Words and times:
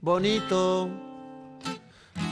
bonito. 0.00 0.88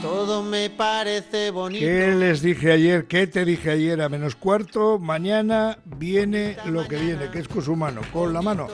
Todo 0.01 0.43
me 0.43 0.69
parece 0.69 1.51
bonito. 1.51 1.85
¿Qué 1.85 2.15
les 2.15 2.41
dije 2.41 2.71
ayer? 2.71 3.05
¿Qué 3.05 3.27
te 3.27 3.43
dije 3.43 3.71
ayer? 3.71 4.01
A 4.01 4.07
menos 4.07 4.35
cuarto, 4.35 4.97
mañana 4.97 5.77
viene 5.83 6.55
lo 6.65 6.87
que 6.87 6.97
viene, 6.97 7.29
que 7.29 7.39
es 7.39 7.49
Cusumano, 7.49 8.01
con 8.13 8.31
la 8.31 8.41
mano. 8.41 8.67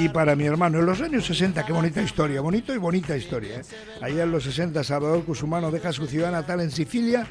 Y 0.00 0.08
para 0.08 0.34
mi 0.34 0.46
hermano, 0.46 0.78
en 0.78 0.86
los 0.86 1.02
años 1.02 1.26
60, 1.26 1.66
qué 1.66 1.74
bonita 1.74 2.00
historia, 2.00 2.40
bonito 2.40 2.72
y 2.72 2.78
bonita 2.78 3.14
historia. 3.14 3.56
¿eh? 3.56 3.62
Allá 4.00 4.22
en 4.22 4.32
los 4.32 4.44
60, 4.44 4.82
Salvador 4.82 5.26
Cusumano 5.26 5.70
deja 5.70 5.92
su 5.92 6.06
ciudad 6.06 6.32
natal 6.32 6.62
en 6.62 6.70
Sicilia 6.70 7.26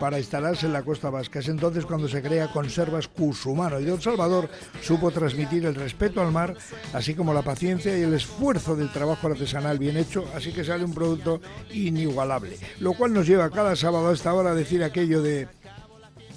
para 0.00 0.18
instalarse 0.18 0.64
en 0.64 0.72
la 0.72 0.82
costa 0.82 1.10
vasca. 1.10 1.40
Es 1.40 1.48
entonces 1.48 1.84
cuando 1.84 2.08
se 2.08 2.22
crea 2.22 2.50
Conservas 2.50 3.08
Cusumano. 3.08 3.78
Y 3.78 3.84
don 3.84 4.00
Salvador 4.00 4.48
supo 4.80 5.10
transmitir 5.10 5.66
el 5.66 5.74
respeto 5.74 6.22
al 6.22 6.32
mar, 6.32 6.56
así 6.94 7.14
como 7.14 7.34
la 7.34 7.42
paciencia 7.42 7.94
y 7.98 8.00
el 8.00 8.14
esfuerzo 8.14 8.74
del 8.74 8.90
trabajo 8.90 9.26
artesanal 9.26 9.78
bien 9.78 9.98
hecho, 9.98 10.24
así 10.34 10.50
que 10.50 10.64
sale 10.64 10.82
un 10.82 10.94
producto 10.94 11.42
inigualable. 11.74 12.56
Lo 12.80 12.94
cual 12.94 13.12
nos 13.12 13.26
lleva 13.26 13.50
cada 13.50 13.76
sábado 13.76 14.08
a 14.08 14.14
esta 14.14 14.32
hora 14.32 14.52
a 14.52 14.54
decir 14.54 14.82
aquello 14.82 15.20
de 15.20 15.46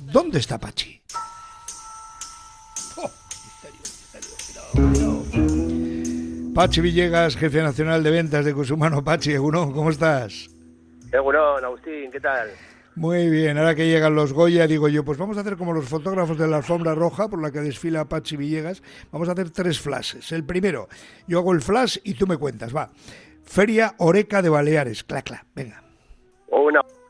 ¿Dónde 0.02 0.40
está 0.40 0.58
Pachi? 0.58 1.02
Oh, 2.98 5.07
Pachi 6.58 6.82
Villegas, 6.82 7.38
jefe 7.38 7.62
nacional 7.62 8.02
de 8.02 8.10
ventas 8.10 8.44
de 8.44 8.52
Cusumano. 8.52 9.04
Pachi, 9.04 9.32
Egunon, 9.32 9.72
¿cómo 9.72 9.92
estás? 9.92 10.50
Egunon, 11.12 11.64
Agustín, 11.64 12.10
¿qué 12.12 12.20
tal? 12.20 12.50
Muy 12.96 13.30
bien, 13.30 13.60
ahora 13.60 13.76
que 13.76 13.86
llegan 13.86 14.16
los 14.16 14.34
Goya, 14.34 14.66
digo 14.66 14.88
yo, 14.88 15.06
pues 15.06 15.20
vamos 15.20 15.38
a 15.38 15.42
hacer 15.42 15.56
como 15.56 15.72
los 15.72 15.88
fotógrafos 15.88 16.36
de 16.36 16.48
la 16.48 16.58
alfombra 16.58 16.96
roja 16.96 17.28
por 17.28 17.40
la 17.40 17.52
que 17.52 17.60
desfila 17.60 18.10
Pachi 18.10 18.38
Villegas. 18.38 18.82
Vamos 19.12 19.30
a 19.30 19.34
hacer 19.34 19.52
tres 19.52 19.80
flashes. 19.80 20.32
El 20.32 20.46
primero, 20.46 20.90
yo 21.28 21.38
hago 21.38 21.54
el 21.54 21.62
flash 21.62 22.00
y 22.04 22.16
tú 22.16 22.26
me 22.26 22.38
cuentas, 22.38 22.76
va. 22.76 22.90
Feria 23.44 23.94
Oreca 24.00 24.42
de 24.42 24.50
Baleares, 24.50 25.04
clac, 25.04 25.26
clac, 25.26 25.46
venga. 25.54 25.87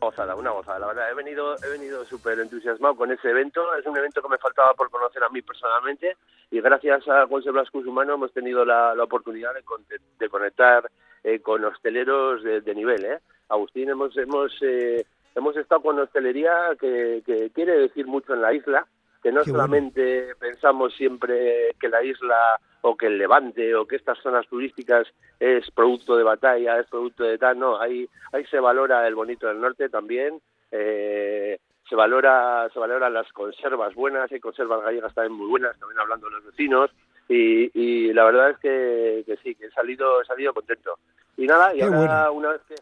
Una 0.07 0.15
gozada, 0.15 0.35
una 0.35 0.51
gozada. 0.51 0.79
La 0.79 0.87
verdad, 0.87 1.11
he 1.11 1.15
venido, 1.15 1.55
he 1.61 1.69
venido 1.69 2.05
súper 2.05 2.39
entusiasmado 2.39 2.95
con 2.95 3.11
ese 3.11 3.29
evento. 3.29 3.75
Es 3.75 3.85
un 3.85 3.97
evento 3.97 4.21
que 4.21 4.29
me 4.29 4.37
faltaba 4.37 4.73
por 4.73 4.89
conocer 4.89 5.21
a 5.21 5.27
mí 5.27 5.41
personalmente 5.41 6.15
y 6.49 6.61
gracias 6.61 7.05
a 7.09 7.27
Conservas 7.27 7.67
Humano 7.73 8.13
hemos 8.13 8.31
tenido 8.31 8.63
la, 8.63 8.93
oportunidad 9.03 9.51
de, 9.53 10.29
conectar 10.29 10.89
eh, 11.25 11.41
con 11.41 11.65
hosteleros 11.65 12.41
de, 12.41 12.73
nivel. 12.73 13.03
¿eh? 13.03 13.19
Agustín, 13.49 13.89
hemos, 13.89 14.15
hemos 14.15 14.53
eh, 14.61 15.05
hemos 15.35 15.57
estado 15.57 15.81
con 15.81 15.99
hostelería 15.99 16.77
que, 16.79 17.51
quiere 17.53 17.77
decir 17.77 18.07
mucho 18.07 18.33
en 18.33 18.41
la 18.41 18.53
isla, 18.53 18.87
que 19.21 19.33
no 19.33 19.43
solamente 19.43 20.35
pensamos 20.39 20.95
siempre 20.95 21.75
que 21.81 21.89
la 21.89 22.01
isla 22.01 22.61
o 22.81 22.95
que 22.95 23.07
el 23.07 23.17
Levante 23.17 23.75
o 23.75 23.85
que 23.85 23.95
estas 23.95 24.17
zonas 24.19 24.47
turísticas 24.47 25.07
es 25.39 25.69
producto 25.71 26.15
de 26.15 26.23
batalla, 26.23 26.79
es 26.79 26.87
producto 26.87 27.23
de 27.23 27.37
tal, 27.37 27.59
no, 27.59 27.79
ahí, 27.79 28.07
ahí 28.31 28.45
se 28.45 28.59
valora 28.59 29.07
el 29.07 29.15
bonito 29.15 29.47
del 29.47 29.59
norte 29.61 29.89
también, 29.89 30.39
eh, 30.71 31.59
se 31.87 31.95
valora 31.95 32.69
se 32.73 32.79
valoran 32.79 33.13
las 33.13 33.31
conservas 33.31 33.95
buenas, 33.95 34.31
hay 34.31 34.39
conservas 34.39 34.83
gallegas 34.83 35.13
también 35.13 35.33
muy 35.33 35.47
buenas, 35.47 35.77
también 35.79 35.99
hablando 35.99 36.27
de 36.27 36.33
los 36.33 36.45
vecinos, 36.45 36.91
y, 37.29 38.13
la 38.13 38.23
verdad 38.23 38.51
es 38.51 38.57
que, 38.59 39.37
sí, 39.43 39.53
que 39.55 39.65
he 39.65 39.71
salido, 39.71 40.21
he 40.21 40.25
salido 40.25 40.53
contento. 40.53 40.97
Y 41.35 41.45
nada, 41.45 41.75
y 41.75 41.81
ahora 41.81 42.31
una 42.31 42.51
vez 42.51 42.61
que 42.67 42.75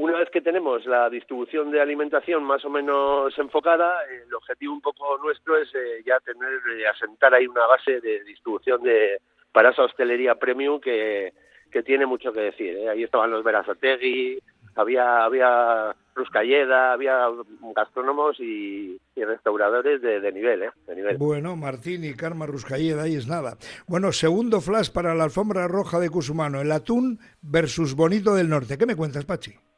una 0.00 0.18
vez 0.18 0.30
que 0.30 0.40
tenemos 0.40 0.84
la 0.86 1.10
distribución 1.10 1.70
de 1.70 1.80
alimentación 1.80 2.42
más 2.42 2.64
o 2.64 2.70
menos 2.70 3.36
enfocada, 3.38 3.98
el 4.04 4.32
objetivo 4.34 4.72
un 4.72 4.80
poco 4.80 5.18
nuestro 5.18 5.58
es 5.58 5.68
eh, 5.74 6.02
ya 6.06 6.18
tener, 6.20 6.52
eh, 6.78 6.86
asentar 6.86 7.34
ahí 7.34 7.46
una 7.46 7.66
base 7.66 8.00
de 8.00 8.24
distribución 8.24 8.82
de 8.82 9.20
para 9.52 9.70
esa 9.70 9.82
hostelería 9.82 10.36
premium 10.36 10.80
que, 10.80 11.32
que 11.70 11.82
tiene 11.82 12.06
mucho 12.06 12.32
que 12.32 12.40
decir. 12.40 12.76
¿eh? 12.76 12.88
Ahí 12.88 13.02
estaban 13.02 13.30
los 13.30 13.44
Verazategui, 13.44 14.38
había, 14.74 15.24
había 15.24 15.94
Ruscalleda, 16.14 16.92
había 16.92 17.26
gastrónomos 17.74 18.38
y, 18.40 18.98
restauradores 19.16 20.00
de, 20.00 20.32
nivel, 20.32 20.62
¿eh? 20.62 20.70
de 20.86 20.96
nivel. 20.96 21.18
Bueno, 21.18 21.56
Martín 21.56 22.04
y 22.04 22.14
Karma 22.14 22.46
Ruscalleda, 22.46 23.02
ahí 23.02 23.16
es 23.16 23.28
nada. 23.28 23.58
Bueno, 23.86 24.12
segundo 24.12 24.60
flash 24.62 24.90
para 24.90 25.14
la 25.14 25.24
alfombra 25.24 25.68
roja 25.68 26.00
de 26.00 26.08
Cusumano, 26.08 26.60
el 26.60 26.72
atún 26.72 27.18
versus 27.42 27.94
Bonito 27.94 28.34
del 28.34 28.48
Norte. 28.48 28.78
¿Qué 28.78 28.86
me 28.86 28.96
cuentas, 28.96 29.26
Pachi? 29.26 29.69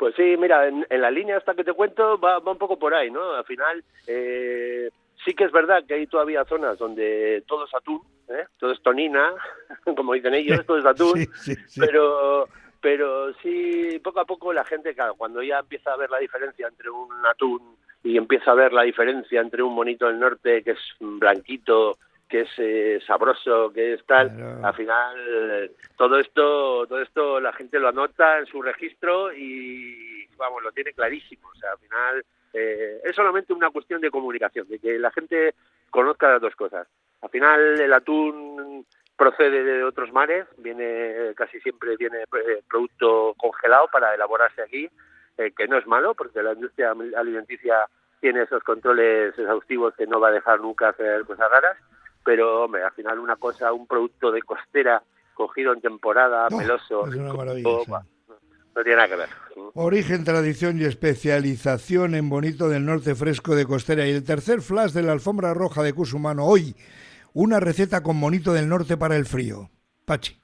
Pues 0.00 0.14
sí, 0.16 0.34
mira, 0.38 0.66
en, 0.66 0.86
la 0.88 1.10
línea 1.10 1.36
hasta 1.36 1.52
que 1.52 1.62
te 1.62 1.74
cuento 1.74 2.18
va, 2.18 2.38
un 2.38 2.56
poco 2.56 2.78
por 2.78 2.94
ahí, 2.94 3.10
¿no? 3.10 3.34
Al 3.34 3.44
final, 3.44 3.84
eh, 4.06 4.88
sí 5.22 5.34
que 5.34 5.44
es 5.44 5.52
verdad 5.52 5.84
que 5.86 5.92
hay 5.92 6.06
todavía 6.06 6.42
zonas 6.46 6.78
donde 6.78 7.44
todo 7.46 7.66
es 7.66 7.74
atún, 7.74 8.00
¿eh? 8.30 8.46
todo 8.58 8.72
es 8.72 8.80
tonina, 8.80 9.34
como 9.94 10.14
dicen 10.14 10.32
ellos, 10.32 10.64
todo 10.64 10.78
es 10.78 10.86
atún, 10.86 11.28
pero 11.76 12.48
pero 12.80 13.34
sí, 13.42 14.00
poco 14.02 14.20
a 14.20 14.24
poco 14.24 14.54
la 14.54 14.64
gente, 14.64 14.94
claro, 14.94 15.16
cuando 15.16 15.42
ya 15.42 15.58
empieza 15.58 15.92
a 15.92 15.98
ver 15.98 16.08
la 16.08 16.18
diferencia 16.18 16.68
entre 16.68 16.88
un 16.88 17.10
atún 17.26 17.76
y 18.02 18.16
empieza 18.16 18.52
a 18.52 18.54
ver 18.54 18.72
la 18.72 18.84
diferencia 18.84 19.42
entre 19.42 19.62
un 19.62 19.74
monito 19.74 20.06
del 20.06 20.18
norte 20.18 20.62
que 20.62 20.70
es 20.70 20.80
blanquito 20.98 21.98
que 22.30 22.42
es 22.42 22.48
eh, 22.58 23.00
sabroso, 23.04 23.72
que 23.72 23.94
es 23.94 24.06
tal, 24.06 24.60
al 24.62 24.74
final 24.74 25.72
todo 25.96 26.16
esto, 26.18 26.86
todo 26.86 27.02
esto 27.02 27.40
la 27.40 27.52
gente 27.52 27.80
lo 27.80 27.88
anota 27.88 28.38
en 28.38 28.46
su 28.46 28.62
registro 28.62 29.32
y 29.32 30.26
vamos, 30.36 30.62
lo 30.62 30.70
tiene 30.70 30.92
clarísimo, 30.92 31.48
o 31.48 31.54
sea, 31.56 31.72
al 31.72 31.78
final 31.78 32.24
eh, 32.54 33.00
es 33.04 33.16
solamente 33.16 33.52
una 33.52 33.70
cuestión 33.70 34.00
de 34.00 34.12
comunicación, 34.12 34.68
de 34.68 34.78
que 34.78 34.96
la 34.98 35.10
gente 35.10 35.54
conozca 35.90 36.30
las 36.30 36.40
dos 36.40 36.54
cosas. 36.54 36.86
Al 37.20 37.30
final 37.30 37.80
el 37.80 37.92
atún 37.92 38.86
procede 39.16 39.64
de 39.64 39.82
otros 39.82 40.12
mares, 40.12 40.46
viene 40.56 41.34
casi 41.34 41.60
siempre 41.60 41.96
viene 41.96 42.20
eh, 42.22 42.62
producto 42.70 43.34
congelado 43.36 43.88
para 43.92 44.14
elaborarse 44.14 44.62
aquí, 44.62 44.88
que 45.56 45.66
no 45.68 45.78
es 45.78 45.86
malo 45.86 46.14
porque 46.14 46.42
la 46.42 46.52
industria 46.52 46.90
alimenticia 47.16 47.86
tiene 48.20 48.42
esos 48.42 48.62
controles 48.62 49.36
exhaustivos 49.38 49.94
que 49.94 50.06
no 50.06 50.20
va 50.20 50.28
a 50.28 50.32
dejar 50.32 50.60
nunca 50.60 50.90
hacer 50.90 51.24
cosas 51.24 51.50
raras 51.50 51.78
pero 52.30 52.62
hombre, 52.62 52.84
al 52.84 52.92
final 52.92 53.18
una 53.18 53.34
cosa, 53.34 53.72
un 53.72 53.88
producto 53.88 54.30
de 54.30 54.40
costera 54.42 55.02
cogido 55.34 55.72
en 55.72 55.80
temporada, 55.80 56.46
meloso, 56.56 57.04
no 57.04 58.82
tiene 58.84 58.94
nada 58.94 59.08
que 59.08 59.16
ver. 59.16 59.28
Origen, 59.74 60.22
tradición 60.22 60.78
y 60.78 60.84
especialización 60.84 62.14
en 62.14 62.28
bonito 62.28 62.68
del 62.68 62.86
norte 62.86 63.16
fresco 63.16 63.56
de 63.56 63.66
costera. 63.66 64.06
Y 64.06 64.12
el 64.12 64.24
tercer 64.24 64.62
flash 64.62 64.92
de 64.92 65.02
la 65.02 65.10
alfombra 65.10 65.54
roja 65.54 65.82
de 65.82 65.92
Cusumano, 65.92 66.44
hoy, 66.44 66.76
una 67.32 67.58
receta 67.58 68.00
con 68.00 68.20
bonito 68.20 68.52
del 68.52 68.68
norte 68.68 68.96
para 68.96 69.16
el 69.16 69.26
frío. 69.26 69.68
Pachi. 70.06 70.40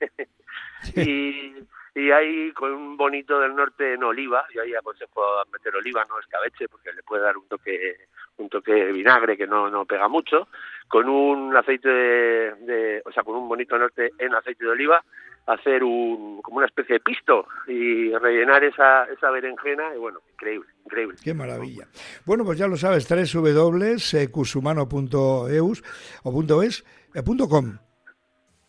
y, 0.96 1.54
y 1.94 2.10
ahí 2.10 2.52
con 2.52 2.72
un 2.72 2.96
bonito 2.96 3.38
del 3.40 3.54
norte 3.54 3.94
en 3.94 4.02
oliva. 4.02 4.44
Yo 4.54 4.62
ahí 4.62 4.74
aconsejo 4.74 5.22
meter 5.52 5.74
oliva, 5.76 6.04
no 6.08 6.18
escabeche, 6.18 6.68
porque 6.68 6.92
le 6.92 7.02
puede 7.02 7.22
dar 7.22 7.36
un 7.36 7.48
toque 7.48 7.96
un 8.38 8.48
toque 8.48 8.72
de 8.72 8.92
vinagre 8.92 9.36
que 9.36 9.46
no, 9.46 9.70
no 9.70 9.84
pega 9.84 10.08
mucho. 10.08 10.48
Con 10.88 11.08
un 11.08 11.56
aceite 11.56 11.88
de, 11.88 12.54
de 12.64 13.02
o 13.04 13.12
sea, 13.12 13.22
con 13.22 13.36
un 13.36 13.48
bonito 13.48 13.78
norte 13.78 14.10
en 14.18 14.34
aceite 14.34 14.64
de 14.64 14.70
oliva 14.70 15.04
hacer 15.48 15.82
un, 15.82 16.40
como 16.42 16.58
una 16.58 16.66
especie 16.66 16.92
de 16.94 17.00
pisto 17.00 17.46
y 17.66 18.12
rellenar 18.12 18.62
esa, 18.64 19.04
esa 19.04 19.30
berenjena 19.30 19.94
y 19.94 19.98
bueno, 19.98 20.20
increíble, 20.32 20.68
increíble. 20.84 21.16
Qué 21.22 21.32
maravilla. 21.34 21.86
Bueno, 22.26 22.44
pues 22.44 22.58
ya 22.58 22.66
lo 22.66 22.76
sabes, 22.76 23.08
www.cusumano.eus 23.08 25.84
o 26.22 26.32
punto 26.32 26.62
.es, 26.62 26.84
eh, 27.14 27.22
punto 27.22 27.48
.com. 27.48 27.78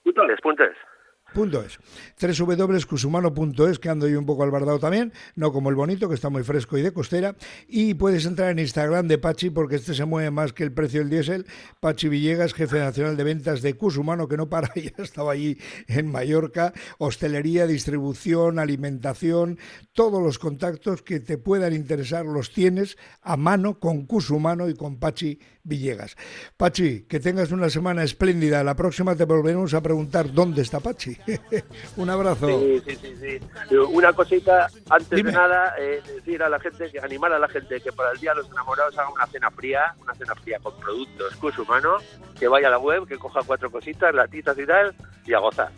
Punto 0.03 0.29
es, 0.29 0.39
punto 0.41 0.63
es. 0.63 0.77
Punto 1.33 1.63
es. 1.63 1.79
www.cusumano.es, 2.19 3.79
que 3.79 3.89
ando 3.89 4.07
yo 4.07 4.19
un 4.19 4.25
poco 4.25 4.43
albardado 4.43 4.79
también, 4.79 5.13
no 5.35 5.51
como 5.51 5.69
el 5.69 5.75
bonito, 5.75 6.09
que 6.09 6.15
está 6.15 6.29
muy 6.29 6.43
fresco 6.43 6.77
y 6.77 6.81
de 6.81 6.91
costera. 6.91 7.35
Y 7.67 7.93
puedes 7.93 8.25
entrar 8.25 8.51
en 8.51 8.59
Instagram 8.59 9.07
de 9.07 9.17
Pachi, 9.17 9.49
porque 9.49 9.75
este 9.75 9.93
se 9.93 10.05
mueve 10.05 10.31
más 10.31 10.53
que 10.53 10.63
el 10.63 10.71
precio 10.71 11.01
del 11.01 11.09
diésel. 11.09 11.45
Pachi 11.79 12.09
Villegas, 12.09 12.53
jefe 12.53 12.79
nacional 12.79 13.15
de 13.15 13.23
ventas 13.23 13.61
de 13.61 13.75
Cusumano, 13.75 14.27
que 14.27 14.37
no 14.37 14.49
para, 14.49 14.73
ya 14.75 15.03
estaba 15.03 15.33
allí 15.33 15.57
en 15.87 16.11
Mallorca. 16.11 16.73
Hostelería, 16.97 17.67
distribución, 17.67 18.57
alimentación, 18.59 19.59
todos 19.93 20.21
los 20.21 20.39
contactos 20.39 21.01
que 21.03 21.19
te 21.19 21.37
puedan 21.37 21.73
interesar 21.73 22.25
los 22.25 22.51
tienes 22.51 22.97
a 23.21 23.37
mano 23.37 23.79
con 23.79 24.05
Cusumano 24.05 24.67
y 24.67 24.73
con 24.73 24.97
Pachi 24.97 25.39
Villegas. 25.63 26.15
Pachi, 26.57 27.01
que 27.01 27.19
tengas 27.19 27.51
una 27.51 27.69
semana 27.69 28.03
espléndida. 28.03 28.63
La 28.63 28.75
próxima 28.75 29.15
te 29.15 29.25
volveremos 29.25 29.73
a 29.73 29.81
preguntar 29.81 30.33
dónde 30.33 30.63
está 30.63 30.79
Pachi. 30.79 31.18
Un 31.97 32.09
abrazo. 32.09 32.47
Sí, 32.47 32.81
sí, 32.85 32.95
sí, 32.95 33.15
sí. 33.17 33.75
Una 33.75 34.13
cosita, 34.13 34.67
antes 34.89 35.23
de 35.23 35.31
nada, 35.31 35.75
eh, 35.79 36.01
decir 36.15 36.41
a 36.43 36.49
la 36.49 36.59
gente, 36.59 36.89
que 36.91 36.99
animar 36.99 37.33
a 37.33 37.39
la 37.39 37.47
gente 37.47 37.79
que 37.81 37.91
para 37.91 38.11
el 38.11 38.19
Día 38.19 38.31
de 38.31 38.41
los 38.41 38.51
Enamorados 38.51 38.97
haga 38.97 39.09
una 39.09 39.27
cena 39.27 39.51
fría, 39.51 39.93
una 40.01 40.13
cena 40.13 40.35
fría 40.35 40.59
con 40.61 40.77
productos 40.79 41.35
Cus 41.35 41.57
Humano, 41.59 41.97
que 42.39 42.47
vaya 42.47 42.67
a 42.67 42.71
la 42.71 42.79
web, 42.79 43.07
que 43.07 43.17
coja 43.17 43.41
cuatro 43.45 43.69
cositas, 43.71 44.13
latitas 44.13 44.57
y 44.57 44.65
tal, 44.65 44.95
y 45.25 45.33
a 45.33 45.39
gozar. 45.39 45.71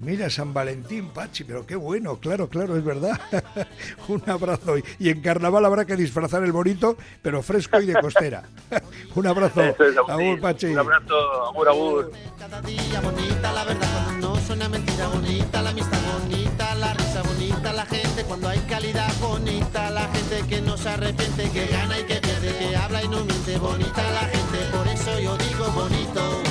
Mira, 0.00 0.30
San 0.30 0.54
Valentín, 0.54 1.08
Pachi, 1.08 1.42
pero 1.42 1.66
qué 1.66 1.74
bueno, 1.74 2.18
claro, 2.18 2.48
claro, 2.48 2.76
es 2.76 2.84
verdad. 2.84 3.20
un 4.08 4.22
abrazo. 4.30 4.76
Y 4.98 5.08
en 5.08 5.20
carnaval 5.20 5.64
habrá 5.64 5.84
que 5.84 5.96
disfrazar 5.96 6.44
el 6.44 6.52
bonito, 6.52 6.96
pero 7.20 7.42
fresco 7.42 7.80
y 7.80 7.86
de 7.86 7.94
costera. 7.94 8.44
un 9.16 9.26
abrazo. 9.26 9.60
agur, 10.06 10.40
Pachi. 10.40 10.66
Un 10.66 10.78
abrazo, 10.78 11.46
agur, 11.48 11.68
agur. 11.68 12.12
Cada 12.38 12.60
día 12.62 13.00
bonita, 13.00 13.52
la 13.52 13.64
verdad 13.64 13.88
cuando 14.04 14.28
no 14.28 14.40
suena 14.40 14.68
mentira 14.68 15.08
bonita, 15.08 15.62
la 15.62 15.70
amistad 15.70 15.98
bonita, 16.20 16.74
la 16.76 16.94
risa 16.94 17.22
bonita, 17.22 17.72
la 17.72 17.86
gente 17.86 18.22
cuando 18.22 18.48
hay 18.48 18.60
calidad 18.60 19.12
bonita, 19.20 19.90
la 19.90 20.08
gente 20.12 20.46
que 20.48 20.60
no 20.60 20.76
se 20.76 20.90
arrepiente, 20.90 21.50
que 21.50 21.66
gana 21.66 21.98
y 21.98 22.04
que 22.04 22.20
pierde, 22.20 22.56
que 22.56 22.76
habla 22.76 23.02
y 23.02 23.08
no 23.08 23.24
miente, 23.24 23.58
bonita 23.58 24.12
la 24.12 24.28
gente, 24.28 24.58
por 24.76 24.86
eso 24.86 25.18
yo 25.18 25.36
digo 25.36 25.66
bonito. 25.72 26.47